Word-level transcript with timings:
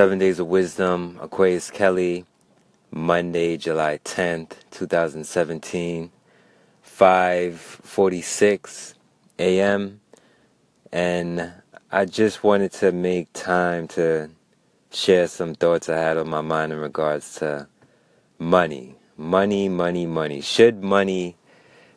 Seven 0.00 0.18
Days 0.18 0.38
of 0.38 0.46
Wisdom, 0.46 1.18
Aquarius 1.20 1.70
Kelly, 1.70 2.24
Monday, 2.90 3.58
July 3.58 3.98
10th, 4.02 4.52
2017, 4.70 6.10
5:46 6.82 8.94
a.m. 9.38 10.00
and 10.90 11.52
I 11.92 12.06
just 12.06 12.42
wanted 12.42 12.72
to 12.80 12.92
make 12.92 13.30
time 13.34 13.86
to 13.88 14.30
share 14.90 15.26
some 15.26 15.54
thoughts 15.54 15.90
I 15.90 15.98
had 15.98 16.16
on 16.16 16.30
my 16.30 16.40
mind 16.40 16.72
in 16.72 16.78
regards 16.78 17.34
to 17.34 17.68
money. 18.38 18.96
Money, 19.18 19.68
money, 19.68 20.06
money. 20.06 20.40
Should 20.40 20.82
money 20.82 21.36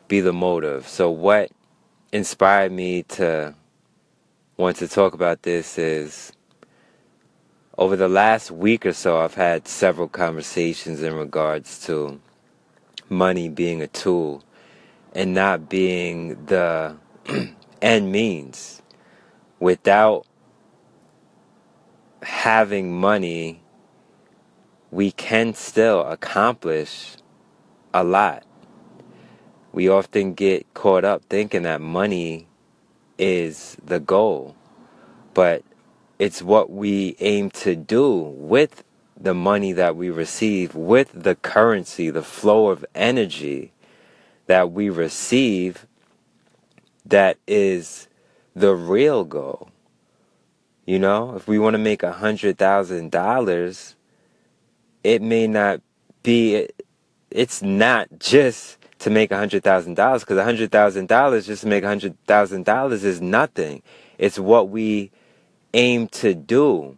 be 0.08 0.20
the 0.20 0.34
motive? 0.34 0.86
So 0.86 1.10
what 1.10 1.50
inspired 2.12 2.70
me 2.70 3.04
to 3.16 3.54
want 4.58 4.76
to 4.76 4.88
talk 4.88 5.14
about 5.14 5.40
this 5.40 5.78
is 5.78 6.34
over 7.76 7.96
the 7.96 8.08
last 8.08 8.50
week 8.50 8.86
or 8.86 8.92
so, 8.92 9.18
I've 9.18 9.34
had 9.34 9.66
several 9.66 10.08
conversations 10.08 11.02
in 11.02 11.14
regards 11.14 11.84
to 11.86 12.20
money 13.08 13.48
being 13.48 13.82
a 13.82 13.88
tool 13.88 14.44
and 15.12 15.34
not 15.34 15.68
being 15.68 16.46
the 16.46 16.96
end 17.82 18.12
means. 18.12 18.80
Without 19.58 20.26
having 22.22 22.92
money, 22.92 23.60
we 24.90 25.10
can 25.10 25.54
still 25.54 26.02
accomplish 26.02 27.16
a 27.92 28.04
lot. 28.04 28.44
We 29.72 29.88
often 29.88 30.34
get 30.34 30.72
caught 30.74 31.04
up 31.04 31.24
thinking 31.28 31.62
that 31.62 31.80
money 31.80 32.46
is 33.18 33.76
the 33.84 33.98
goal, 33.98 34.54
but 35.34 35.64
it's 36.18 36.42
what 36.42 36.70
we 36.70 37.16
aim 37.20 37.50
to 37.50 37.74
do 37.76 38.12
with 38.18 38.84
the 39.18 39.34
money 39.34 39.72
that 39.72 39.96
we 39.96 40.10
receive, 40.10 40.74
with 40.74 41.10
the 41.14 41.34
currency, 41.36 42.10
the 42.10 42.22
flow 42.22 42.68
of 42.68 42.84
energy 42.94 43.72
that 44.46 44.72
we 44.72 44.90
receive, 44.90 45.86
that 47.04 47.38
is 47.46 48.08
the 48.54 48.74
real 48.74 49.24
goal. 49.24 49.70
You 50.86 50.98
know, 50.98 51.34
if 51.36 51.48
we 51.48 51.58
want 51.58 51.74
to 51.74 51.78
make 51.78 52.02
a 52.02 52.12
hundred 52.12 52.58
thousand 52.58 53.10
dollars, 53.10 53.96
it 55.02 55.22
may 55.22 55.46
not 55.46 55.80
be, 56.22 56.68
it's 57.30 57.62
not 57.62 58.08
just 58.18 58.78
to 58.98 59.10
make 59.10 59.30
a 59.30 59.36
hundred 59.38 59.62
thousand 59.64 59.94
dollars 59.94 60.22
because 60.22 60.38
a 60.38 60.44
hundred 60.44 60.70
thousand 60.70 61.08
dollars 61.08 61.46
just 61.46 61.62
to 61.62 61.68
make 61.68 61.84
a 61.84 61.88
hundred 61.88 62.16
thousand 62.26 62.64
dollars 62.64 63.04
is 63.04 63.20
nothing. 63.20 63.82
It's 64.18 64.38
what 64.38 64.68
we 64.68 65.10
aim 65.74 66.08
to 66.08 66.34
do 66.34 66.96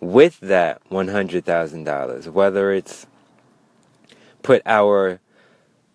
with 0.00 0.40
that 0.40 0.82
$100,000, 0.90 2.28
whether 2.28 2.72
it's 2.72 3.06
put 4.42 4.62
our 4.64 5.20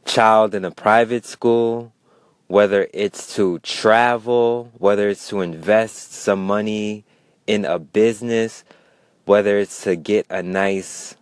child 0.06 0.53
in 0.53 0.64
a 0.64 0.72
private 0.72 1.26
school, 1.26 1.92
whether 2.48 2.88
it's 2.94 3.36
to 3.36 3.58
travel, 3.59 4.72
whether 4.78 5.09
it's 5.09 5.28
to 5.30 5.42
invest 5.42 6.14
some 6.14 6.45
money 6.45 7.03
in 7.48 7.66
a 7.66 7.80
business, 7.80 8.64
whether 9.26 9.58
it's 9.58 9.83
to 9.83 9.95
get 9.95 10.28
a 10.30 10.44
nice 10.44 11.16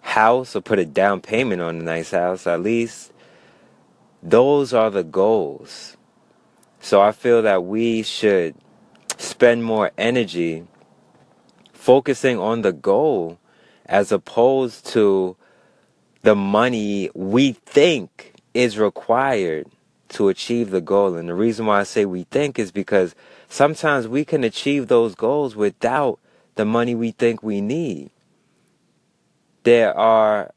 house 0.00 0.56
or 0.56 0.60
put 0.60 0.80
a 0.80 0.84
down 0.84 1.20
payment 1.20 1.62
on 1.62 1.78
a 1.78 1.82
nice 1.82 2.10
house, 2.10 2.46
at 2.46 2.60
least, 2.60 3.12
those 4.20 4.74
are 4.74 4.90
the 4.90 5.04
goals. 5.04 5.96
So 6.80 7.00
I 7.00 7.12
feel 7.12 7.42
that 7.42 7.64
we 7.64 8.02
should 8.02 8.56
spend 9.44 9.62
more 9.62 9.90
energy 9.98 10.66
focusing 11.74 12.38
on 12.38 12.62
the 12.62 12.72
goal 12.72 13.38
as 13.84 14.10
opposed 14.10 14.86
to 14.86 15.36
the 16.22 16.34
money 16.34 17.10
we 17.14 17.52
think 17.52 18.32
is 18.54 18.78
required 18.78 19.66
to 20.08 20.30
achieve 20.30 20.70
the 20.70 20.80
goal. 20.80 21.14
And 21.14 21.28
the 21.28 21.34
reason 21.34 21.66
why 21.66 21.80
I 21.80 21.82
say 21.82 22.06
we 22.06 22.22
think 22.30 22.58
is 22.58 22.72
because 22.72 23.14
sometimes 23.46 24.08
we 24.08 24.24
can 24.24 24.44
achieve 24.44 24.88
those 24.88 25.14
goals 25.14 25.54
without 25.54 26.18
the 26.54 26.64
money 26.64 26.94
we 26.94 27.10
think 27.10 27.42
we 27.42 27.60
need. 27.60 28.08
There 29.64 29.94
are 29.94 30.54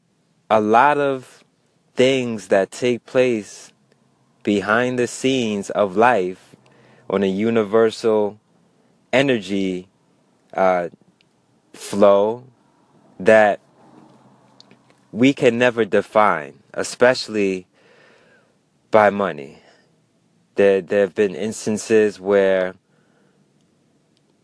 a 0.48 0.62
lot 0.62 0.96
of 0.96 1.44
things 1.94 2.48
that 2.48 2.70
take 2.70 3.04
place 3.04 3.70
behind 4.42 4.98
the 4.98 5.06
scenes 5.06 5.68
of 5.68 5.94
life 5.94 6.56
on 7.10 7.22
a 7.22 7.26
universal 7.26 8.40
energy 9.12 9.88
uh, 10.54 10.88
flow 11.72 12.44
that 13.18 13.60
we 15.12 15.32
can 15.32 15.58
never 15.58 15.84
define, 15.84 16.62
especially 16.74 17.66
by 18.90 19.10
money. 19.10 19.62
There, 20.56 20.80
there 20.80 21.02
have 21.02 21.14
been 21.14 21.34
instances 21.34 22.20
where 22.20 22.74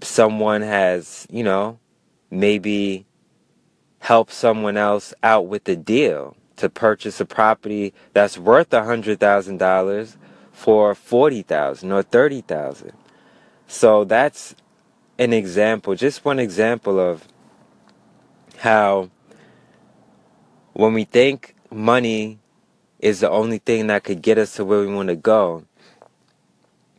someone 0.00 0.62
has, 0.62 1.26
you 1.31 1.42
know, 1.42 1.78
maybe 2.31 3.06
helped 4.00 4.32
someone 4.32 4.76
else 4.76 5.14
out 5.22 5.46
with 5.46 5.69
a 5.69 5.76
deal 5.76 6.36
to 6.56 6.69
purchase 6.69 7.20
a 7.20 7.25
property 7.25 7.92
that's 8.12 8.38
worth 8.38 8.72
a 8.72 8.84
hundred 8.84 9.19
thousand 9.19 9.58
dollars 9.58 10.16
for 10.52 10.94
forty 10.94 11.42
thousand 11.42 11.91
or 11.91 12.02
thirty 12.02 12.41
thousand. 12.41 12.92
So 13.66 14.04
that's 14.04 14.54
an 15.19 15.32
example, 15.32 15.94
just 15.94 16.25
one 16.25 16.38
example 16.38 16.98
of 16.98 17.26
how 18.58 19.10
when 20.72 20.92
we 20.92 21.04
think 21.04 21.54
money 21.70 22.38
is 22.98 23.20
the 23.20 23.30
only 23.30 23.58
thing 23.58 23.86
that 23.88 24.04
could 24.04 24.22
get 24.22 24.38
us 24.38 24.54
to 24.56 24.64
where 24.64 24.80
we 24.80 24.92
want 24.92 25.08
to 25.08 25.16
go, 25.16 25.64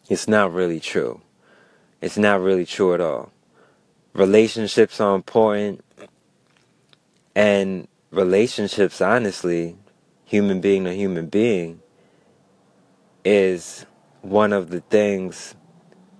it's 0.09 0.27
not 0.27 0.53
really 0.53 0.79
true. 0.79 1.21
It's 2.01 2.17
not 2.17 2.41
really 2.41 2.65
true 2.65 2.93
at 2.93 3.01
all. 3.01 3.31
Relationships 4.13 5.01
are 5.01 5.15
important, 5.15 5.83
and 7.35 7.87
relationships, 8.11 9.01
honestly, 9.01 9.75
human 10.23 10.61
being 10.61 10.85
to 10.85 10.93
human 10.93 11.27
being, 11.27 11.81
is 13.25 13.85
one 14.21 14.53
of 14.53 14.69
the 14.69 14.81
things 14.81 15.55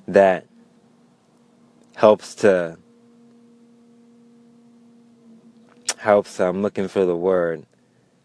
that 0.07 0.45
helps 1.95 2.35
to 2.35 2.77
helps 5.97 6.39
I'm 6.39 6.61
looking 6.61 6.87
for 6.87 7.05
the 7.05 7.15
word 7.15 7.65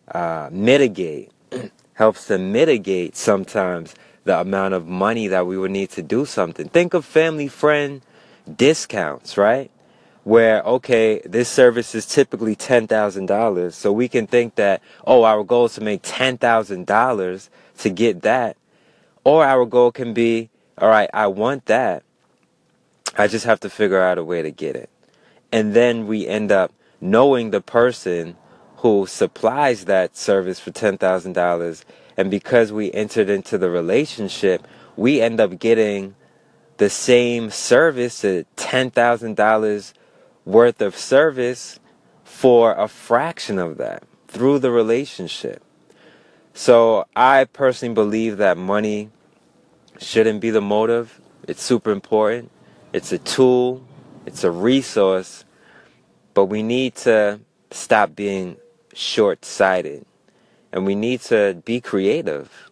uh, 0.08 0.50
mitigate 0.52 1.30
helps 1.94 2.26
to 2.26 2.38
mitigate 2.38 3.16
sometimes 3.16 3.94
the 4.24 4.38
amount 4.38 4.74
of 4.74 4.86
money 4.86 5.28
that 5.28 5.46
we 5.46 5.56
would 5.56 5.70
need 5.70 5.90
to 5.90 6.02
do 6.02 6.24
something. 6.24 6.68
Think 6.68 6.94
of 6.94 7.04
family 7.04 7.48
friend 7.48 8.02
discounts, 8.56 9.36
right? 9.36 9.70
Where 10.24 10.62
okay, 10.62 11.22
this 11.24 11.48
service 11.48 11.94
is 11.94 12.04
typically 12.06 12.54
ten 12.54 12.86
thousand 12.86 13.26
dollars, 13.26 13.74
so 13.74 13.90
we 13.92 14.08
can 14.08 14.26
think 14.26 14.56
that 14.56 14.82
oh, 15.06 15.24
our 15.24 15.42
goal 15.42 15.64
is 15.64 15.74
to 15.74 15.80
make 15.80 16.00
ten 16.02 16.36
thousand 16.36 16.86
dollars 16.86 17.48
to 17.78 17.88
get 17.88 18.22
that, 18.22 18.58
or 19.24 19.44
our 19.44 19.64
goal 19.64 19.90
can 19.90 20.12
be 20.12 20.50
all 20.80 20.88
right, 20.88 21.10
I 21.12 21.26
want 21.26 21.66
that, 21.66 22.02
I 23.16 23.26
just 23.26 23.44
have 23.44 23.60
to 23.60 23.70
figure 23.70 24.00
out 24.00 24.18
a 24.18 24.24
way 24.24 24.42
to 24.42 24.50
get 24.50 24.76
it. 24.76 24.88
And 25.52 25.74
then 25.74 26.06
we 26.06 26.26
end 26.26 26.50
up 26.50 26.72
knowing 27.00 27.50
the 27.50 27.60
person 27.60 28.36
who 28.76 29.06
supplies 29.06 29.84
that 29.84 30.16
service 30.16 30.58
for 30.58 30.70
$10,000. 30.70 31.84
And 32.16 32.30
because 32.30 32.72
we 32.72 32.92
entered 32.92 33.28
into 33.28 33.58
the 33.58 33.68
relationship, 33.68 34.66
we 34.96 35.20
end 35.20 35.40
up 35.40 35.58
getting 35.58 36.14
the 36.78 36.88
same 36.88 37.50
service, 37.50 38.24
a 38.24 38.46
$10,000 38.56 39.92
worth 40.46 40.80
of 40.80 40.96
service 40.96 41.78
for 42.24 42.74
a 42.74 42.88
fraction 42.88 43.58
of 43.58 43.76
that 43.76 44.02
through 44.28 44.58
the 44.58 44.70
relationship. 44.70 45.62
So 46.54 47.06
I 47.14 47.44
personally 47.44 47.94
believe 47.94 48.38
that 48.38 48.56
money 48.56 49.10
shouldn't 50.00 50.40
be 50.40 50.50
the 50.50 50.60
motive. 50.60 51.20
It's 51.46 51.62
super 51.62 51.90
important. 51.90 52.50
It's 52.92 53.12
a 53.12 53.18
tool, 53.18 53.84
it's 54.26 54.42
a 54.42 54.50
resource, 54.50 55.44
but 56.34 56.46
we 56.46 56.62
need 56.62 56.96
to 56.96 57.40
stop 57.70 58.16
being 58.16 58.56
short 58.94 59.44
sighted. 59.44 60.04
And 60.72 60.86
we 60.86 60.94
need 60.94 61.20
to 61.22 61.62
be 61.64 61.80
creative 61.80 62.70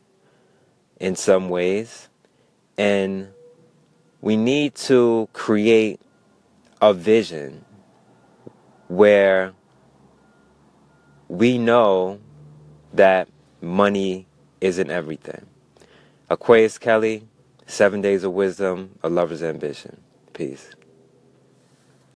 in 0.99 1.17
some 1.17 1.49
ways. 1.49 2.09
And 2.77 3.29
we 4.21 4.37
need 4.37 4.75
to 4.77 5.29
create 5.33 6.01
a 6.81 6.93
vision 6.93 7.65
where 8.89 9.53
we 11.29 11.59
know 11.59 12.21
that 12.93 13.29
money 13.61 14.27
isn't 14.61 14.91
everything. 14.91 15.47
Aquarius 16.31 16.77
Kelly, 16.77 17.27
Seven 17.67 18.03
Days 18.03 18.23
of 18.23 18.33
Wisdom, 18.33 18.99
A 19.03 19.09
Lover's 19.09 19.43
Ambition. 19.43 19.99
Peace. 20.35 20.69